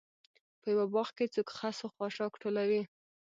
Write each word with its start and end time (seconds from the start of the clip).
په 0.59 0.67
یوه 0.73 0.85
باغ 0.93 1.07
کې 1.17 1.31
څوک 1.33 1.47
خس 1.57 1.77
و 1.81 1.93
خاشاک 1.95 2.33
ټولوي. 2.41 2.81